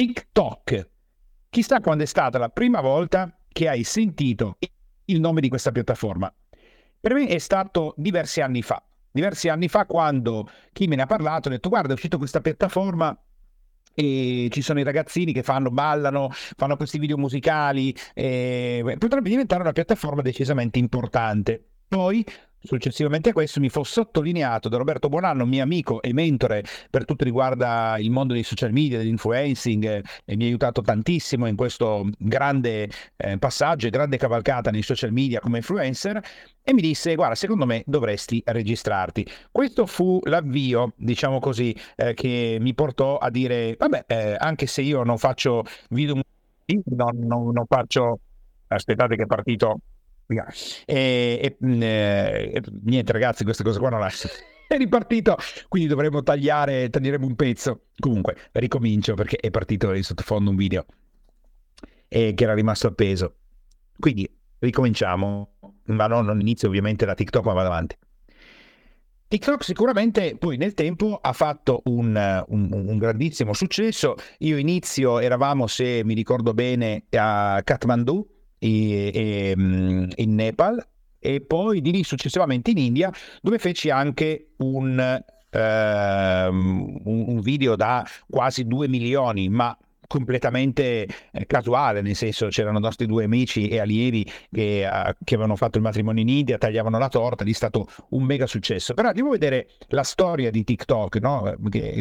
[0.00, 0.88] TikTok.
[1.50, 4.56] Chissà quando è stata la prima volta che hai sentito
[5.04, 6.34] il nome di questa piattaforma.
[6.98, 8.82] Per me è stato diversi anni fa.
[9.10, 12.40] Diversi anni fa quando chi me ne ha parlato ha detto guarda è uscita questa
[12.40, 13.14] piattaforma
[13.92, 19.60] e ci sono i ragazzini che fanno, ballano, fanno questi video musicali, e potrebbe diventare
[19.60, 21.62] una piattaforma decisamente importante.
[21.86, 22.24] Poi
[22.62, 27.24] Successivamente a questo mi fu sottolineato da Roberto Buonanno, mio amico e mentore per tutto
[27.24, 32.90] riguarda il mondo dei social media, dell'influencing e mi ha aiutato tantissimo in questo grande
[33.16, 36.20] eh, passaggio e grande cavalcata nei social media come influencer
[36.62, 39.26] e mi disse guarda secondo me dovresti registrarti.
[39.50, 44.82] Questo fu l'avvio diciamo così eh, che mi portò a dire vabbè eh, anche se
[44.82, 46.14] io non faccio video
[46.66, 48.20] non, non, non faccio
[48.68, 49.80] aspettate che è partito
[50.86, 54.10] e, e, e, niente ragazzi, questa cosa qua non è,
[54.68, 55.36] è ripartito,
[55.68, 57.86] quindi dovremmo tagliare, taglieremo un pezzo.
[57.98, 60.86] Comunque, ricomincio perché è partito in sottofondo un video
[62.08, 63.34] e che era rimasto appeso.
[63.98, 67.96] Quindi ricominciamo, ma non, non inizio ovviamente da TikTok, ma vado avanti.
[69.30, 74.16] TikTok sicuramente poi nel tempo ha fatto un, un, un, grandissimo successo.
[74.38, 80.86] Io inizio, eravamo, se mi ricordo bene, a Kathmandu, e, e, in Nepal
[81.18, 84.98] e poi di lì successivamente in India dove feci anche un,
[85.50, 89.76] eh, un video da quasi 2 milioni ma
[90.10, 95.54] completamente eh, casuale, nel senso c'erano nostri due amici e allievi che, uh, che, avevano
[95.54, 98.92] fatto il matrimonio in India, tagliavano la torta, lì è stato un mega successo.
[98.92, 101.54] Però andiamo a vedere la storia di TikTok, no?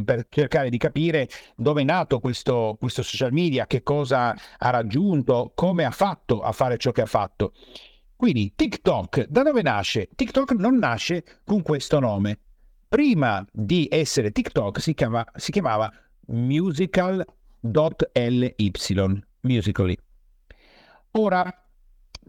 [0.03, 5.51] per cercare di capire dove è nato questo, questo social media, che cosa ha raggiunto,
[5.53, 7.53] come ha fatto a fare ciò che ha fatto.
[8.15, 10.09] Quindi TikTok, da dove nasce?
[10.15, 12.39] TikTok non nasce con questo nome.
[12.87, 15.93] Prima di essere TikTok si, chiama, si chiamava
[16.25, 17.23] Musical
[17.61, 18.71] .ly
[19.41, 19.97] Musically.
[21.11, 21.51] Ora,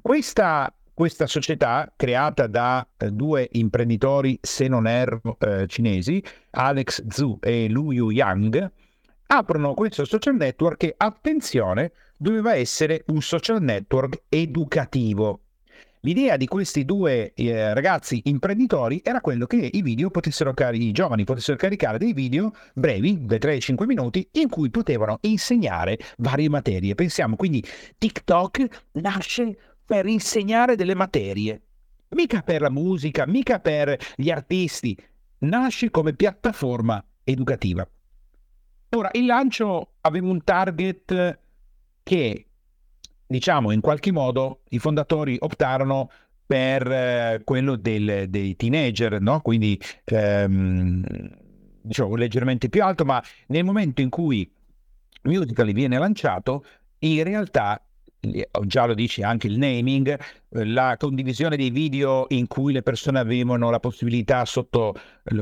[0.00, 7.38] questa, questa società creata da eh, due imprenditori, se non erro, eh, cinesi, Alex Zhu
[7.40, 8.70] e Lu Yu Yang,
[9.26, 15.40] aprono questo social network che, attenzione, doveva essere un social network educativo.
[16.02, 20.92] L'idea di questi due eh, ragazzi imprenditori era quello che i video potessero caricare, i
[20.92, 26.94] giovani potessero caricare dei video brevi, da 3-5 minuti, in cui potevano insegnare varie materie.
[26.94, 27.62] Pensiamo quindi
[27.98, 31.60] TikTok nasce per insegnare delle materie,
[32.10, 34.96] mica per la musica, mica per gli artisti,
[35.40, 37.86] nasce come piattaforma educativa.
[38.96, 41.38] Ora, il lancio aveva un target
[42.02, 42.46] che
[43.30, 46.10] diciamo, in qualche modo i fondatori optarono
[46.44, 49.40] per eh, quello del, dei teenager, no?
[49.40, 51.04] quindi ehm,
[51.80, 54.52] diciamo leggermente più alto, ma nel momento in cui
[55.22, 56.64] Musical.ly viene lanciato,
[56.98, 57.80] in realtà
[58.64, 63.70] già lo dice anche il naming, la condivisione dei video in cui le persone avevano
[63.70, 64.94] la possibilità sotto,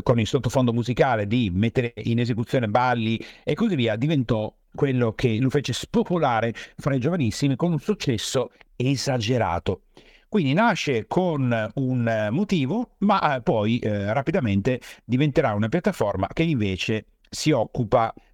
[0.02, 5.38] con il sottofondo musicale di mettere in esecuzione balli e così via, diventò quello che
[5.40, 9.82] lo fece spopolare fra i giovanissimi con un successo esagerato.
[10.28, 17.06] Quindi nasce con un motivo, ma eh, poi eh, rapidamente diventerà una piattaforma che invece
[17.30, 18.27] si occupa di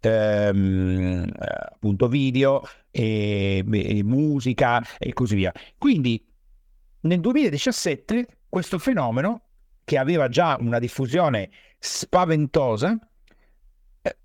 [0.00, 5.52] ehm, appunto video e, e musica e così via.
[5.78, 6.24] Quindi
[7.00, 9.42] nel 2017 questo fenomeno,
[9.84, 12.98] che aveva già una diffusione spaventosa,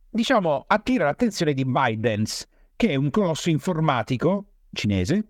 [0.10, 5.28] diciamo, attira l'attenzione di ByteDance, che è un colosso informatico cinese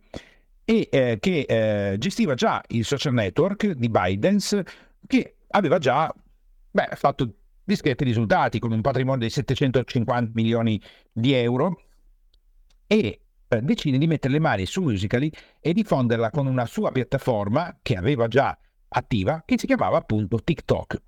[0.65, 4.65] e eh, che eh, gestiva già il social network di ByteDance,
[5.05, 6.13] che aveva già
[6.71, 7.33] beh, fatto
[7.65, 10.81] discreti risultati con un patrimonio di 750 milioni
[11.11, 11.81] di euro
[12.87, 17.77] e eh, decide di mettere le mani su Musical.ly e diffonderla con una sua piattaforma
[17.81, 21.01] che aveva già attiva, che si chiamava appunto TikTok.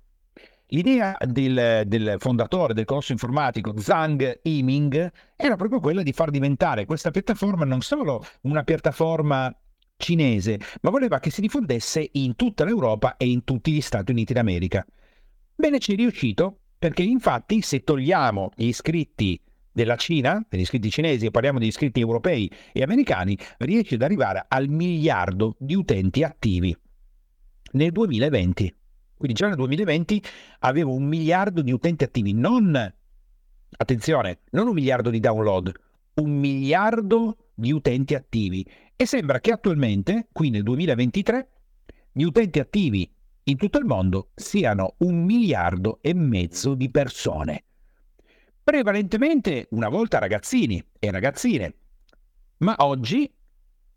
[0.72, 6.84] L'idea del, del, fondatore del corso informatico Zhang Yiming era proprio quella di far diventare
[6.84, 9.50] questa piattaforma non solo una piattaforma
[9.96, 14.34] cinese, ma voleva che si diffondesse in tutta l'Europa e in tutti gli Stati Uniti
[14.34, 14.84] d'America.
[15.60, 21.26] Bene, ci è riuscito perché infatti se togliamo gli iscritti della Cina, degli iscritti cinesi
[21.26, 26.76] e parliamo di iscritti europei e americani, riesce ad arrivare al miliardo di utenti attivi
[27.72, 28.72] nel 2020.
[29.16, 30.22] Quindi già nel 2020
[30.60, 32.94] avevo un miliardo di utenti attivi, non,
[33.78, 35.72] attenzione, non un miliardo di download,
[36.20, 38.64] un miliardo di utenti attivi.
[38.94, 41.48] E sembra che attualmente, qui nel 2023,
[42.12, 43.12] gli utenti attivi
[43.48, 47.64] in tutto il mondo siano un miliardo e mezzo di persone.
[48.68, 51.74] prevalentemente una volta ragazzini e ragazzine,
[52.58, 53.32] ma oggi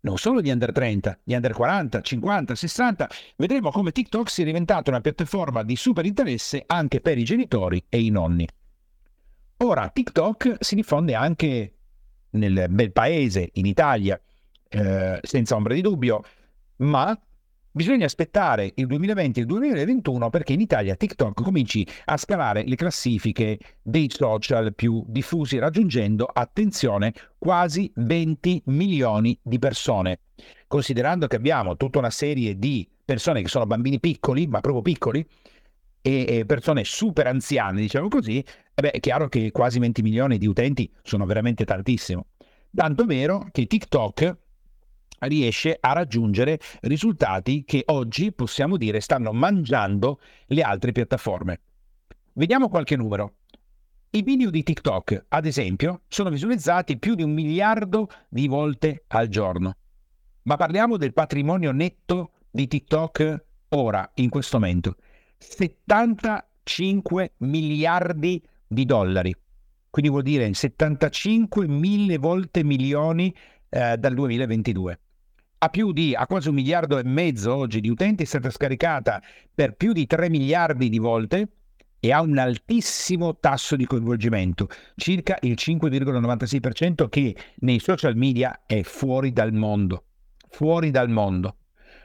[0.00, 4.88] non solo gli under 30, gli under 40, 50, 60, vedremo come TikTok sia diventata
[4.88, 8.48] una piattaforma di super interesse anche per i genitori e i nonni.
[9.58, 11.74] Ora, TikTok si diffonde anche
[12.30, 14.18] nel bel paese, in Italia,
[14.70, 16.24] eh, senza ombra di dubbio,
[16.76, 17.14] ma
[17.74, 22.76] Bisogna aspettare il 2020 e il 2021 perché in Italia TikTok cominci a scalare le
[22.76, 30.18] classifiche dei social più diffusi, raggiungendo, attenzione, quasi 20 milioni di persone.
[30.66, 35.26] Considerando che abbiamo tutta una serie di persone che sono bambini piccoli, ma proprio piccoli,
[36.02, 40.46] e persone super anziane, diciamo così, eh beh, è chiaro che quasi 20 milioni di
[40.46, 42.26] utenti sono veramente tantissimo.
[42.74, 44.36] Tanto vero che TikTok
[45.22, 51.60] riesce a raggiungere risultati che oggi possiamo dire stanno mangiando le altre piattaforme.
[52.34, 53.34] Vediamo qualche numero.
[54.10, 59.28] I video di TikTok, ad esempio, sono visualizzati più di un miliardo di volte al
[59.28, 59.76] giorno.
[60.42, 64.96] Ma parliamo del patrimonio netto di TikTok ora, in questo momento.
[65.38, 69.34] 75 miliardi di dollari.
[69.88, 73.34] Quindi vuol dire 75 mille volte milioni
[73.68, 75.00] eh, dal 2022
[75.64, 79.22] a più di a quasi un miliardo e mezzo oggi di utenti, è stata scaricata
[79.54, 81.48] per più di 3 miliardi di volte
[82.00, 88.82] e ha un altissimo tasso di coinvolgimento, circa il 5,96% che nei social media è
[88.82, 90.06] fuori dal mondo.
[90.48, 91.58] Fuori dal mondo.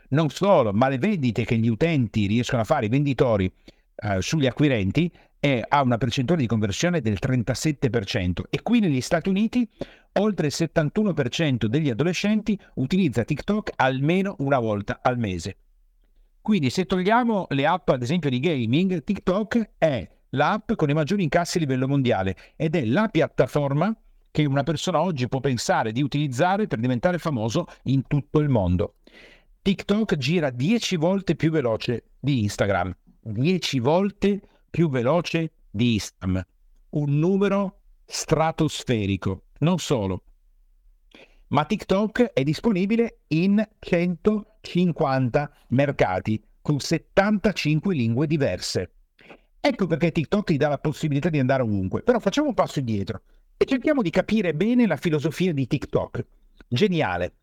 [0.10, 3.52] Non solo, ma le vendite che gli utenti riescono a fare, i venditori,
[3.96, 9.30] eh, sugli acquirenti, è, ha una percentuale di conversione del 37% e qui negli Stati
[9.30, 9.70] Uniti
[10.14, 15.58] oltre il 71% degli adolescenti utilizza TikTok almeno una volta al mese.
[16.42, 21.24] Quindi se togliamo le app ad esempio di gaming, TikTok è l'app con i maggiori
[21.24, 23.96] incassi a livello mondiale ed è la piattaforma
[24.32, 28.96] che una persona oggi può pensare di utilizzare per diventare famoso in tutto il mondo.
[29.62, 34.56] TikTok gira 10 volte più veloce di Instagram, 10 volte più
[34.86, 36.46] veloce di Instagram,
[36.92, 39.44] un numero stratosferico.
[39.60, 40.24] Non solo,
[41.50, 48.92] ma TikTok è disponibile in 150 mercati con 75 lingue diverse.
[49.62, 52.02] Ecco perché TikTok ti dà la possibilità di andare ovunque.
[52.04, 53.22] Però facciamo un passo indietro
[53.56, 56.26] e cerchiamo di capire bene la filosofia di TikTok.
[56.68, 57.34] Geniale.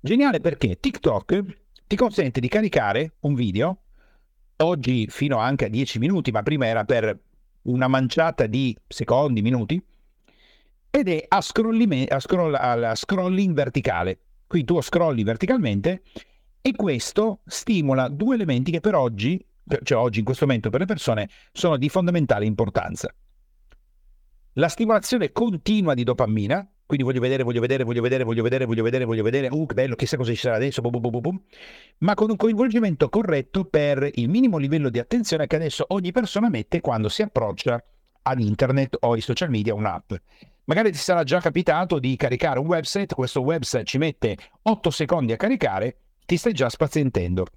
[0.00, 1.44] Geniale perché TikTok
[1.86, 3.82] ti consente di caricare un video,
[4.58, 7.18] oggi fino anche a 10 minuti, ma prima era per
[7.62, 9.82] una manciata di secondi, minuti,
[10.90, 14.18] ed è a, a, scroll, a scrolling verticale.
[14.46, 16.02] Qui tu scrolli verticalmente
[16.60, 19.44] e questo stimola due elementi che per oggi,
[19.82, 23.14] cioè oggi in questo momento per le persone, sono di fondamentale importanza.
[24.54, 28.82] La stimolazione continua di dopamina, quindi voglio vedere, voglio vedere, voglio vedere, voglio vedere, voglio
[28.82, 31.40] vedere, voglio vedere, uh che bello, chissà cosa ci sarà adesso, boom, boom, boom,
[31.98, 36.48] ma con un coinvolgimento corretto per il minimo livello di attenzione che adesso ogni persona
[36.48, 37.84] mette quando si approccia
[38.22, 40.14] ad internet o ai social media, un'app.
[40.64, 45.32] Magari ti sarà già capitato di caricare un website, questo website ci mette 8 secondi
[45.32, 47.48] a caricare, ti stai già spazientendo.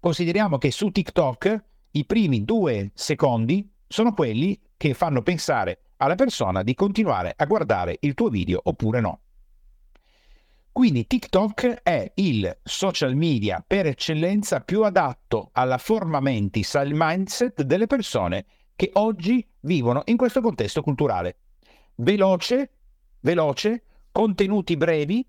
[0.00, 6.62] Consideriamo che su TikTok i primi due secondi sono quelli che fanno pensare alla persona
[6.62, 9.20] di continuare a guardare il tuo video oppure no.
[10.72, 17.62] Quindi TikTok è il social media per eccellenza più adatto alla forma mentis, al mindset
[17.62, 21.38] delle persone che oggi vivono in questo contesto culturale
[22.00, 22.70] veloce,
[23.20, 23.82] veloce,
[24.12, 25.26] contenuti brevi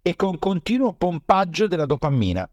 [0.00, 2.48] e con continuo pompaggio della dopamina.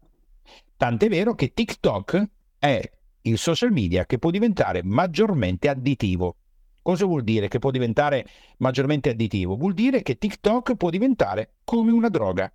[0.76, 2.90] Tant'è vero che TikTok è
[3.22, 6.36] il social media che può diventare maggiormente additivo.
[6.82, 8.26] Cosa vuol dire che può diventare
[8.58, 9.56] maggiormente additivo?
[9.56, 12.50] Vuol dire che TikTok può diventare come una droga.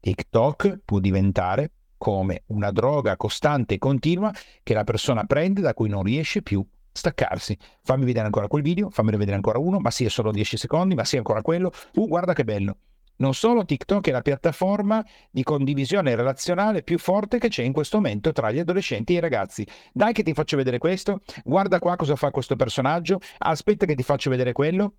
[0.00, 4.32] TikTok può diventare come una droga costante e continua
[4.64, 7.56] che la persona prende da cui non riesce più staccarsi.
[7.82, 10.96] Fammi vedere ancora quel video, fammene vedere ancora uno, ma sì, è solo 10 secondi,
[10.96, 11.72] ma sì, ancora quello.
[11.94, 12.76] Uh, guarda che bello.
[13.22, 17.98] Non solo TikTok è la piattaforma di condivisione relazionale più forte che c'è in questo
[17.98, 19.64] momento tra gli adolescenti e i ragazzi.
[19.92, 24.02] Dai che ti faccio vedere questo, guarda qua cosa fa questo personaggio, aspetta che ti
[24.02, 24.94] faccio vedere quello,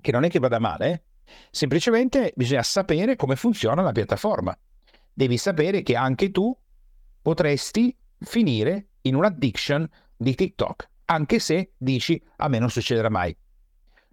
[0.00, 1.02] che non è che vada male, eh?
[1.52, 4.58] semplicemente bisogna sapere come funziona la piattaforma.
[5.12, 6.52] Devi sapere che anche tu
[7.22, 13.36] potresti finire in un'addiction di TikTok anche se dici a me non succederà mai.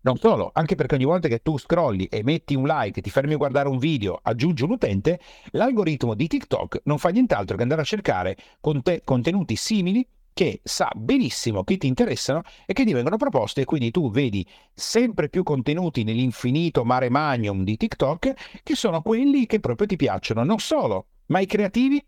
[0.03, 3.33] Non solo, anche perché ogni volta che tu scrolli e metti un like, ti fermi
[3.33, 5.19] a guardare un video, aggiungi un utente,
[5.51, 10.89] l'algoritmo di TikTok non fa nient'altro che andare a cercare conte- contenuti simili che sa
[10.95, 14.43] benissimo che ti interessano e che ti vengono proposte e quindi tu vedi
[14.73, 20.43] sempre più contenuti nell'infinito mare magnum di TikTok che sono quelli che proprio ti piacciono,
[20.43, 22.03] non solo, ma i creativi?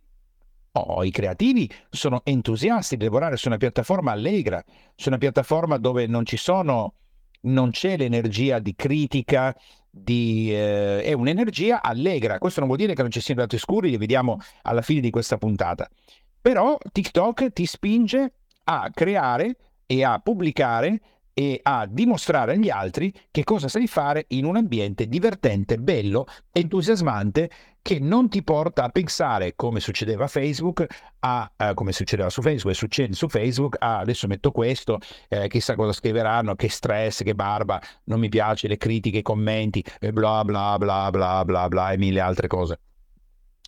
[0.72, 4.64] Oh, i creativi sono entusiasti di lavorare su una piattaforma allegra,
[4.96, 6.96] su una piattaforma dove non ci sono,
[7.44, 9.56] non c'è l'energia di critica,
[9.90, 12.38] di, eh, è un'energia allegra.
[12.38, 15.10] Questo non vuol dire che non ci siano lati scuri, li vediamo alla fine di
[15.10, 15.90] questa puntata.
[16.42, 18.34] Però TikTok ti spinge
[18.66, 21.00] a creare e a pubblicare
[21.34, 27.50] e a dimostrare agli altri che cosa sai fare in un ambiente divertente, bello, entusiasmante,
[27.84, 30.86] che non ti porta a pensare, come succedeva a Facebook,
[31.20, 35.76] a, uh, come succedeva su Facebook succede su Facebook, a adesso metto questo, eh, chissà
[35.76, 40.46] cosa scriveranno, che stress, che barba, non mi piace, le critiche, i commenti, e bla
[40.46, 42.80] bla bla bla bla bla e mille altre cose.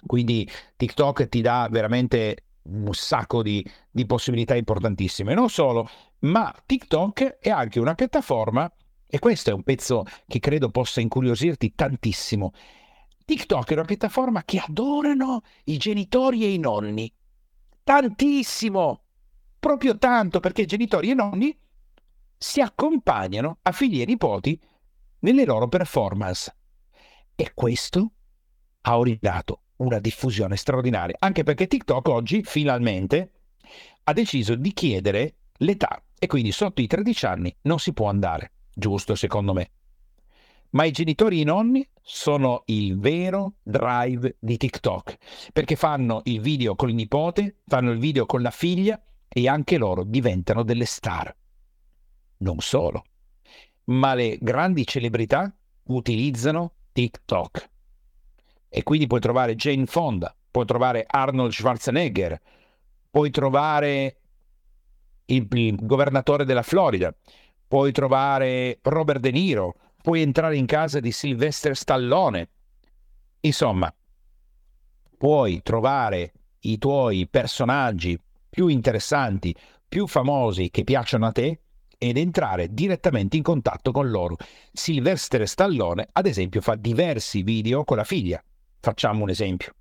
[0.06, 5.34] Quindi TikTok ti dà veramente un sacco di, di possibilità importantissime.
[5.34, 8.72] Non solo, ma TikTok è anche una piattaforma,
[9.08, 12.54] e questo è un pezzo che credo possa incuriosirti tantissimo.
[13.26, 17.12] TikTok è una piattaforma che adorano i genitori e i nonni.
[17.84, 19.02] Tantissimo!
[19.60, 21.58] Proprio tanto perché genitori e nonni
[22.38, 24.60] si accompagnano a figli e nipoti
[25.20, 26.56] nelle loro performance.
[27.36, 28.12] E questo
[28.82, 33.32] ha originato una diffusione straordinaria, anche perché TikTok oggi finalmente
[34.04, 38.52] ha deciso di chiedere l'età e quindi sotto i 13 anni non si può andare,
[38.72, 39.72] giusto secondo me.
[40.72, 45.18] Ma i genitori e i nonni sono il vero drive di TikTok,
[45.54, 49.78] perché fanno il video con il nipote, fanno il video con la figlia e anche
[49.78, 51.36] loro diventano delle star.
[52.38, 53.04] Non solo,
[53.86, 55.54] ma le grandi celebrità
[55.84, 57.70] utilizzano TikTok
[58.70, 62.42] e quindi puoi trovare Jane Fonda, puoi trovare Arnold Schwarzenegger,
[63.10, 64.18] puoi trovare
[65.26, 67.16] il, il governatore della Florida,
[67.68, 72.50] puoi trovare Robert De Niro, puoi entrare in casa di Sylvester Stallone.
[73.40, 73.92] Insomma,
[75.18, 78.16] puoi trovare i tuoi personaggi
[78.48, 79.56] più interessanti,
[79.90, 81.60] più famosi che piacciono a te
[81.98, 84.36] ed entrare direttamente in contatto con loro.
[84.72, 88.40] Sylvester Stallone, ad esempio, fa diversi video con la figlia.
[88.80, 89.74] Facciamo un esempio.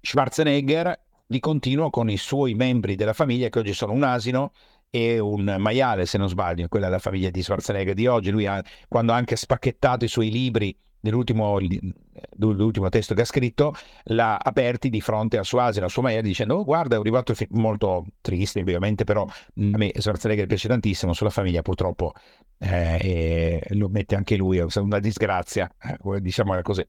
[0.00, 4.50] Schwarzenegger di continuo con i suoi membri della famiglia, che oggi sono un asino
[4.94, 8.30] e un maiale, se non sbaglio, quella è la famiglia di Schwarzenegger di oggi.
[8.30, 11.58] Lui, ha, quando ha anche spacchettato i suoi libri nell'ultimo,
[12.36, 16.20] l'ultimo testo che ha scritto, l'ha aperti di fronte al suo asino, al suo maiale,
[16.20, 20.68] dicendo: oh, Guarda, è arrivato il film molto triste, ovviamente, però a me Schwarzenegger piace
[20.68, 21.14] tantissimo.
[21.14, 22.12] Sulla famiglia, purtroppo,
[22.58, 26.86] eh, lo mette anche lui, è una disgrazia, eh, diciamola così.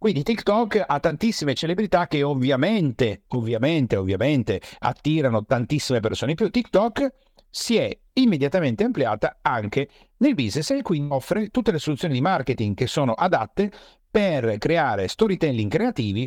[0.00, 6.48] Quindi TikTok ha tantissime celebrità che ovviamente, ovviamente, ovviamente attirano tantissime persone in più.
[6.48, 7.12] TikTok
[7.50, 12.74] si è immediatamente ampliata anche nel business e quindi offre tutte le soluzioni di marketing
[12.74, 13.70] che sono adatte
[14.10, 16.26] per creare storytelling creativi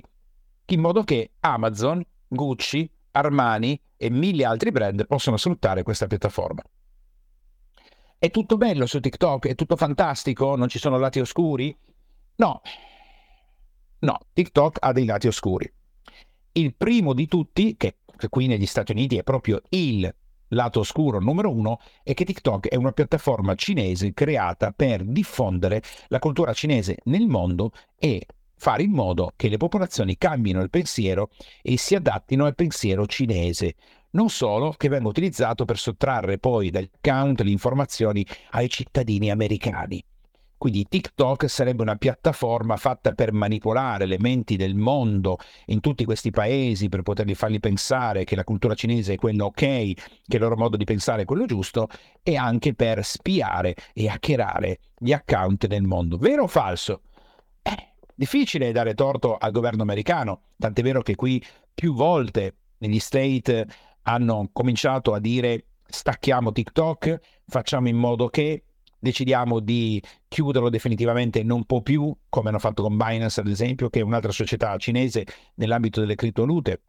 [0.66, 6.62] in modo che Amazon, Gucci, Armani e mille altri brand possano sfruttare questa piattaforma.
[8.20, 9.48] È tutto bello su TikTok?
[9.48, 10.56] È tutto fantastico?
[10.56, 11.76] Non ci sono lati oscuri?
[12.36, 12.62] No,
[14.04, 15.72] No, TikTok ha dei lati oscuri.
[16.52, 20.14] Il primo di tutti, che, che qui negli Stati Uniti è proprio il
[20.50, 26.20] lato oscuro numero uno, è che TikTok è una piattaforma cinese creata per diffondere la
[26.20, 31.30] cultura cinese nel mondo e fare in modo che le popolazioni cambino il pensiero
[31.62, 33.76] e si adattino al pensiero cinese.
[34.12, 40.04] Non solo, che venga utilizzato per sottrarre poi dagli account le informazioni ai cittadini americani.
[40.64, 46.30] Quindi TikTok sarebbe una piattaforma fatta per manipolare le menti del mondo in tutti questi
[46.30, 50.56] paesi, per poterli farli pensare che la cultura cinese è quella ok, che il loro
[50.56, 51.90] modo di pensare è quello giusto,
[52.24, 56.16] e anche per spiare e hackerare gli account nel mondo.
[56.16, 57.02] Vero o falso?
[57.62, 61.44] Eh, difficile dare torto al governo americano, tant'è vero che qui
[61.74, 63.68] più volte negli state
[64.04, 68.64] hanno cominciato a dire stacchiamo TikTok, facciamo in modo che
[69.04, 74.00] decidiamo di chiuderlo definitivamente non può più, come hanno fatto con Binance ad esempio, che
[74.00, 76.82] è un'altra società cinese nell'ambito delle criptovalute.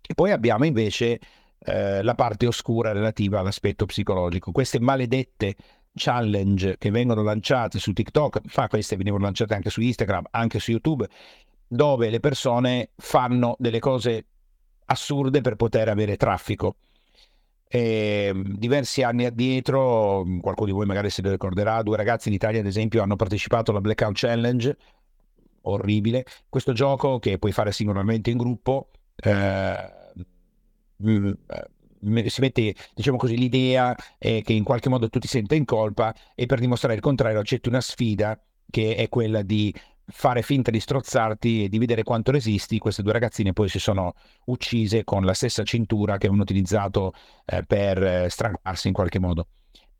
[0.00, 1.20] E poi abbiamo invece
[1.58, 4.50] eh, la parte oscura relativa all'aspetto psicologico.
[4.50, 5.56] Queste maledette
[5.92, 10.70] challenge che vengono lanciate su TikTok, fa queste venivano lanciate anche su Instagram, anche su
[10.70, 11.06] YouTube,
[11.68, 14.24] dove le persone fanno delle cose
[14.86, 16.76] assurde per poter avere traffico.
[17.68, 22.28] E ehm, diversi anni addietro, mhmm, qualcuno di voi magari se lo ricorderà, due ragazzi
[22.28, 24.76] in Italia ad esempio hanno partecipato alla Blackout Challenge,
[25.62, 29.92] orribile, questo gioco che puoi fare singolarmente in gruppo, eh,
[30.96, 31.34] mhmm,
[32.26, 36.14] si mette, diciamo così, l'idea eh, che in qualche modo tu ti senta in colpa
[36.34, 38.38] e per dimostrare il contrario accetti una sfida
[38.70, 39.74] che è quella di
[40.06, 42.78] fare finta di strozzarti e di vedere quanto resisti.
[42.78, 44.14] Queste due ragazzine poi si sono
[44.46, 47.12] uccise con la stessa cintura che avevano utilizzato
[47.44, 49.48] eh, per eh, strangolarsi in qualche modo.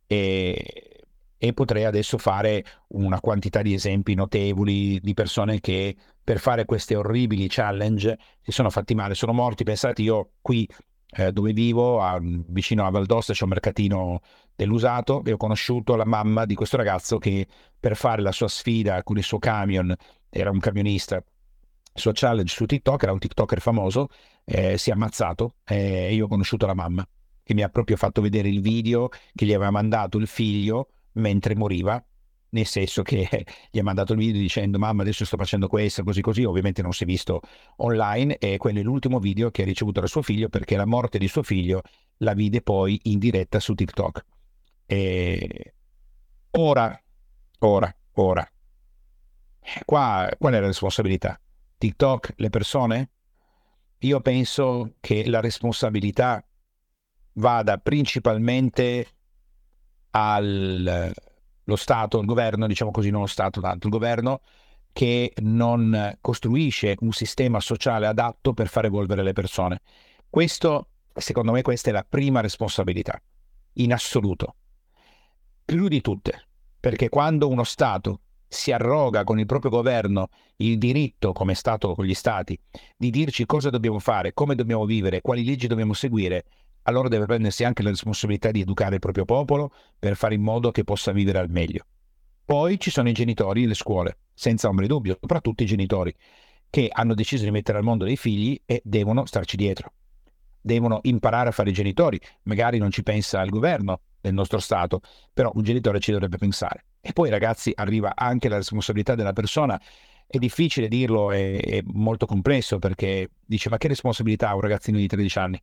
[0.07, 1.05] E,
[1.39, 6.97] e potrei adesso fare una quantità di esempi notevoli di persone che per fare queste
[6.97, 9.65] orribili challenge si sono fatti male, sono morti.
[9.65, 10.69] Pensate, io qui
[11.11, 14.21] eh, dove vivo, a, vicino a Valdosta, c'è un mercatino
[14.55, 17.47] dell'usato e ho conosciuto la mamma di questo ragazzo che
[17.79, 19.95] per fare la sua sfida con il suo camion,
[20.29, 21.23] era un camionista,
[21.95, 24.09] suo challenge su TikTok, era un TikToker famoso,
[24.45, 27.07] eh, si è ammazzato e io ho conosciuto la mamma
[27.43, 31.55] che mi ha proprio fatto vedere il video che gli aveva mandato il figlio mentre
[31.55, 32.05] moriva
[32.50, 33.29] nel senso che
[33.71, 36.93] gli ha mandato il video dicendo mamma adesso sto facendo questo, così così, ovviamente non
[36.93, 37.41] si è visto
[37.76, 41.19] online e quello è l'ultimo video che ha ricevuto da suo figlio perché la morte
[41.19, 41.83] di suo figlio
[42.19, 44.25] la vide poi in diretta su TikTok.
[44.87, 45.75] E
[46.53, 47.03] ora,
[47.59, 48.50] ora, ora,
[49.85, 51.41] qua qual è la responsabilità?
[51.79, 53.11] TikTok, le persone?
[54.00, 56.45] Io penso che la responsabilità
[57.35, 59.07] vada principalmente
[60.11, 61.12] al
[61.67, 64.41] lo Stato, il governo, diciamo così, non lo Stato tanto, il governo
[64.93, 69.83] che non costruisce un sistema sociale adatto per far evolvere le persone.
[70.29, 73.21] Questo, secondo me, questa è la prima responsabilità,
[73.75, 74.55] in assoluto.
[75.65, 76.47] Più di tutte,
[76.81, 81.95] perché quando uno Stato si arroga con il proprio governo il diritto, come è stato
[81.95, 82.59] con gli Stati,
[82.97, 86.45] di dirci cosa dobbiamo fare, come dobbiamo vivere, quali leggi dobbiamo seguire,
[86.87, 90.71] allora deve prendersi anche la responsabilità di educare il proprio popolo per fare in modo
[90.71, 91.85] che possa vivere al meglio.
[92.45, 96.14] Poi ci sono i genitori e le scuole, senza ombra di dubbio, soprattutto i genitori,
[96.71, 99.93] che hanno deciso di mettere al mondo dei figli e devono starci dietro.
[100.61, 102.21] Devono imparare a fare i genitori.
[102.45, 105.00] Magari non ci pensa il governo del nostro Stato,
[105.33, 106.85] però un genitore ci dovrebbe pensare.
[107.00, 109.81] E poi ragazzi arriva anche la responsabilità della persona.
[110.25, 114.99] È difficile dirlo, è, è molto complesso perché dice ma che responsabilità ha un ragazzino
[114.99, 115.63] di 13 anni?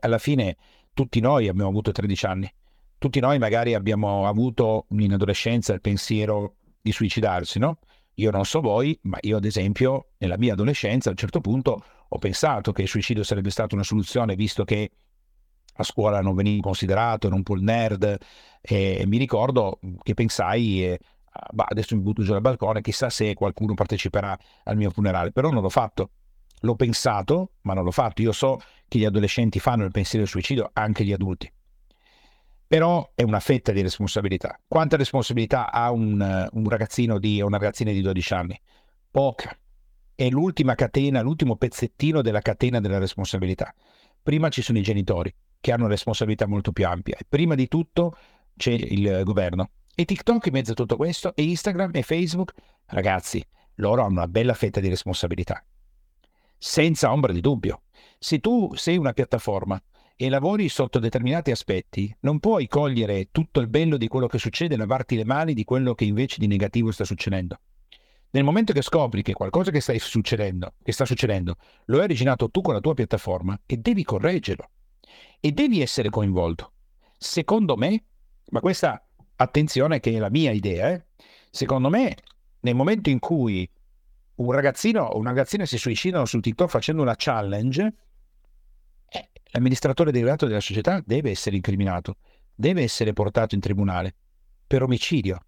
[0.00, 0.56] Alla fine
[0.92, 2.52] tutti noi abbiamo avuto 13 anni,
[2.98, 7.78] tutti noi magari abbiamo avuto in adolescenza il pensiero di suicidarsi, no?
[8.14, 11.84] Io non so voi, ma io ad esempio nella mia adolescenza a un certo punto
[12.08, 14.90] ho pensato che il suicidio sarebbe stata una soluzione visto che
[15.76, 18.16] a scuola non veniva considerato, ero un po' il nerd
[18.60, 20.98] e mi ricordo che pensai eh,
[21.50, 25.50] bah, adesso mi butto giù dal balcone, chissà se qualcuno parteciperà al mio funerale, però
[25.50, 26.10] non l'ho fatto.
[26.64, 28.22] L'ho pensato, ma non l'ho fatto.
[28.22, 31.50] Io so che gli adolescenti fanno il pensiero del suicidio, anche gli adulti.
[32.66, 34.58] Però è una fetta di responsabilità.
[34.66, 38.60] Quanta responsabilità ha un, un ragazzino di, una ragazzina di 12 anni?
[39.10, 39.56] Poca.
[40.14, 43.74] È l'ultima catena, l'ultimo pezzettino della catena della responsabilità.
[44.22, 47.18] Prima ci sono i genitori, che hanno una responsabilità molto più ampia.
[47.28, 48.16] Prima di tutto
[48.56, 49.70] c'è il governo.
[49.94, 52.52] E TikTok in mezzo a tutto questo, e Instagram e Facebook,
[52.86, 53.44] ragazzi,
[53.76, 55.62] loro hanno una bella fetta di responsabilità
[56.66, 57.82] senza ombra di dubbio.
[58.18, 59.80] Se tu sei una piattaforma
[60.16, 64.72] e lavori sotto determinati aspetti, non puoi cogliere tutto il bello di quello che succede
[64.72, 67.60] e lavarti le mani di quello che invece di negativo sta succedendo.
[68.30, 72.62] Nel momento che scopri che qualcosa che, succedendo, che sta succedendo lo hai originato tu
[72.62, 74.70] con la tua piattaforma e devi correggerlo
[75.40, 76.72] e devi essere coinvolto.
[77.18, 78.04] Secondo me,
[78.48, 81.04] ma questa attenzione che è la mia idea, eh,
[81.50, 82.16] secondo me
[82.60, 83.68] nel momento in cui
[84.36, 87.94] un ragazzino o una ragazzina si suicidano su TikTok facendo una challenge,
[89.52, 92.16] l'amministratore delegato della società deve essere incriminato,
[92.54, 94.14] deve essere portato in tribunale
[94.66, 95.38] per omicidio,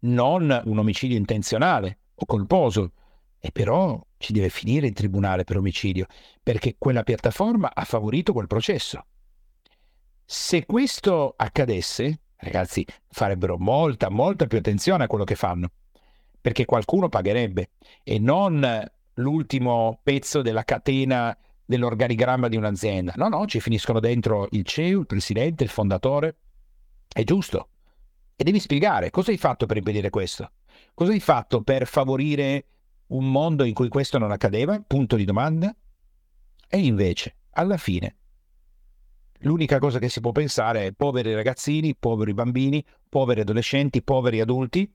[0.00, 2.92] non un omicidio intenzionale o colposo,
[3.38, 6.06] e però ci deve finire in tribunale per omicidio,
[6.42, 9.04] perché quella piattaforma ha favorito quel processo.
[10.24, 15.70] Se questo accadesse, ragazzi, farebbero molta, molta più attenzione a quello che fanno
[16.46, 17.70] perché qualcuno pagherebbe
[18.04, 23.14] e non l'ultimo pezzo della catena dell'organigramma di un'azienda.
[23.16, 26.36] No, no, ci finiscono dentro il CEO, il presidente, il fondatore.
[27.12, 27.70] È giusto.
[28.36, 30.52] E devi spiegare cosa hai fatto per impedire questo.
[30.94, 32.66] Cosa hai fatto per favorire
[33.08, 34.80] un mondo in cui questo non accadeva?
[34.86, 35.74] Punto di domanda.
[36.68, 38.16] E invece, alla fine,
[39.38, 44.88] l'unica cosa che si può pensare è poveri ragazzini, poveri bambini, poveri adolescenti, poveri adulti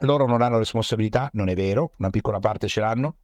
[0.00, 3.16] loro non hanno responsabilità, non è vero, una piccola parte ce l'hanno.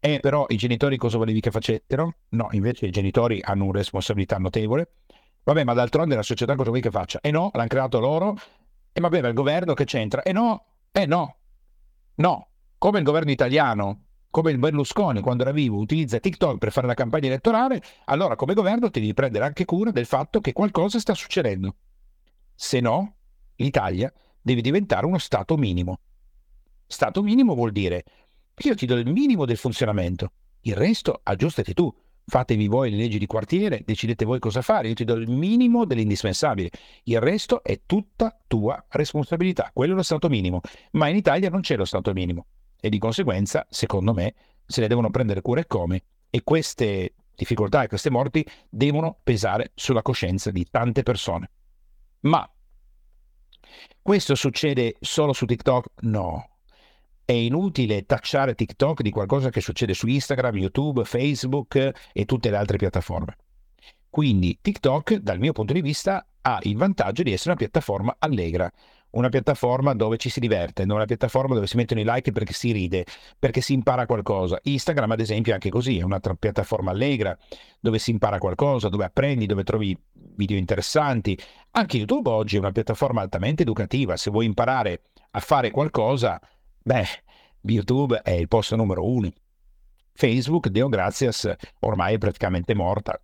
[0.00, 2.14] E però i genitori cosa volevi che facessero?
[2.30, 4.92] No, invece i genitori hanno una responsabilità notevole.
[5.44, 7.20] Vabbè, ma d'altronde la società cosa vuoi che faccia?
[7.20, 8.36] E no, l'hanno creato loro.
[8.92, 10.22] E vabbè, ma il governo che c'entra?
[10.22, 11.36] E no, e no,
[12.16, 12.48] no.
[12.78, 16.94] Come il governo italiano come il Berlusconi quando era vivo utilizza TikTok per fare la
[16.94, 21.12] campagna elettorale, allora come governo ti devi prendere anche cura del fatto che qualcosa sta
[21.12, 21.76] succedendo.
[22.54, 23.16] Se no,
[23.56, 24.10] l'Italia
[24.42, 26.00] deve diventare uno Stato minimo.
[26.86, 28.04] Stato minimo vuol dire
[28.54, 31.92] io ti do il minimo del funzionamento, il resto aggiustati tu.
[32.24, 35.84] Fatevi voi le leggi di quartiere, decidete voi cosa fare, io ti do il minimo
[35.84, 36.70] dell'indispensabile,
[37.04, 40.60] il resto è tutta tua responsabilità, quello è lo Stato minimo,
[40.92, 42.46] ma in Italia non c'è lo Stato minimo
[42.80, 47.82] e di conseguenza, secondo me, se ne devono prendere cura e come e queste difficoltà
[47.82, 51.50] e queste morti devono pesare sulla coscienza di tante persone.
[52.20, 52.48] Ma
[54.00, 55.86] questo succede solo su TikTok?
[56.00, 56.48] No.
[57.24, 62.56] È inutile tacciare TikTok di qualcosa che succede su Instagram, YouTube, Facebook e tutte le
[62.56, 63.36] altre piattaforme.
[64.10, 68.70] Quindi TikTok, dal mio punto di vista, ha il vantaggio di essere una piattaforma allegra,
[69.12, 72.52] una piattaforma dove ci si diverte, non una piattaforma dove si mettono i like perché
[72.52, 73.04] si ride,
[73.38, 74.58] perché si impara qualcosa.
[74.62, 77.36] Instagram, ad esempio, è anche così, è un'altra piattaforma allegra
[77.80, 81.38] dove si impara qualcosa, dove apprendi, dove trovi video interessanti.
[81.72, 84.16] Anche YouTube oggi è una piattaforma altamente educativa.
[84.16, 86.40] Se vuoi imparare a fare qualcosa,
[86.82, 87.06] beh,
[87.62, 89.30] YouTube è il posto numero uno.
[90.14, 93.18] Facebook, Deo Grazias, ormai è praticamente morta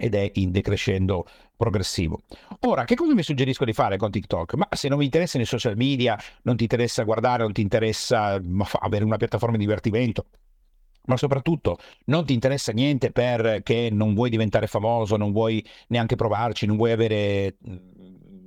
[0.00, 2.22] ed è in decrescendo progressivo.
[2.60, 4.54] Ora, che cosa mi suggerisco di fare con TikTok?
[4.54, 8.40] Ma se non vi interessano i social media, non ti interessa guardare, non ti interessa
[8.80, 10.26] avere una piattaforma di divertimento,
[11.04, 16.64] ma soprattutto non ti interessa niente perché non vuoi diventare famoso, non vuoi neanche provarci,
[16.66, 17.56] non vuoi avere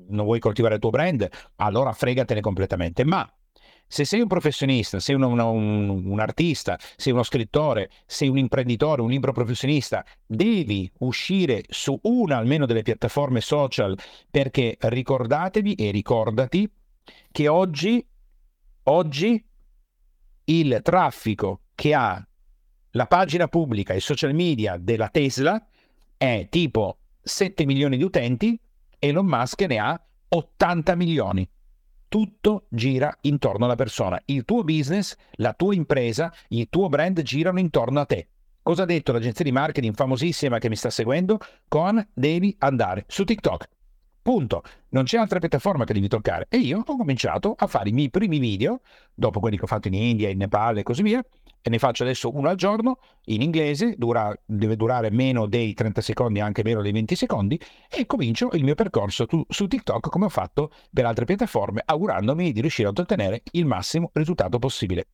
[0.05, 3.03] non vuoi coltivare il tuo brand, allora fregatene completamente.
[3.03, 3.27] Ma
[3.93, 9.03] se sei un professionista, sei un, un, un, artista, sei uno scrittore, sei un imprenditore,
[9.03, 13.95] un libro professionista, devi uscire su una almeno delle piattaforme social
[14.31, 16.67] perché ricordatevi e ricordati
[17.31, 18.03] che oggi,
[18.85, 19.45] oggi
[20.45, 22.27] il traffico che ha
[22.93, 25.63] la pagina pubblica e social media della Tesla
[26.17, 28.59] è tipo 7 milioni di utenti,
[28.97, 31.47] Elon Musk ne ha 80 milioni
[32.13, 34.21] tutto gira intorno alla persona.
[34.25, 38.27] Il tuo business, la tua impresa, il tuo brand girano intorno a te.
[38.61, 41.39] Cosa ha detto l'agenzia di marketing famosissima che mi sta seguendo?
[41.67, 43.67] Con devi andare su TikTok.
[44.21, 44.61] Punto.
[44.89, 46.45] Non c'è altra piattaforma che devi toccare.
[46.49, 49.87] E io ho cominciato a fare i miei primi video, dopo quelli che ho fatto
[49.87, 51.25] in India, in Nepal e così via,
[51.63, 56.01] e ne faccio adesso uno al giorno in inglese, dura, deve durare meno dei 30
[56.01, 60.25] secondi, anche meno dei 20 secondi, e comincio il mio percorso tu, su TikTok come
[60.25, 65.07] ho fatto per altre piattaforme, augurandomi di riuscire ad ottenere il massimo risultato possibile.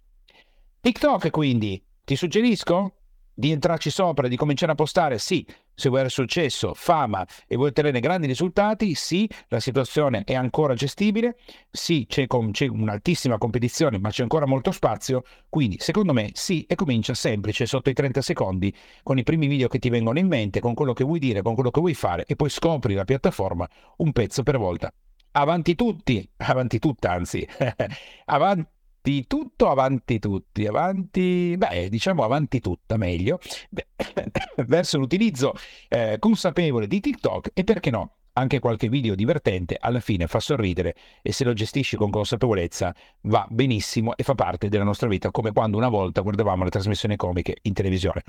[0.82, 2.96] TikTok quindi, ti suggerisco?
[3.40, 5.48] di entrarci sopra, di cominciare a postare, sì,
[5.80, 10.74] se vuoi avere successo, fama e vuoi ottenere grandi risultati, sì, la situazione è ancora
[10.74, 11.38] gestibile,
[11.72, 16.66] sì, c'è, com- c'è, un'altissima competizione, ma c'è ancora molto spazio, quindi secondo me sì,
[16.68, 20.28] e comincia semplice, sotto i 30 secondi, con i primi video che ti vengono in
[20.28, 23.06] mente, con quello che vuoi dire, con quello che vuoi fare, e poi scopri la
[23.06, 24.92] piattaforma un pezzo per volta.
[25.32, 27.48] Avanti tutti, avanti tutta anzi,
[28.26, 33.40] avanti avanti tutto, avanti tutti, avanti, beh, diciamo avanti tutta meglio,
[34.68, 35.54] verso l'utilizzo
[35.88, 40.96] eh, consapevole di TikTok e perché no, anche qualche video divertente alla fine fa sorridere
[41.22, 45.52] e se lo gestisci con consapevolezza va benissimo e fa parte della nostra vita come
[45.52, 48.24] quando una volta guardavamo le trasmissioni comiche in televisione.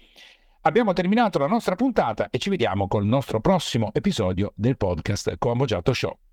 [0.63, 5.65] Abbiamo terminato la nostra puntata e ci vediamo col nostro prossimo episodio del podcast Combo
[5.65, 6.30] Giotto Show.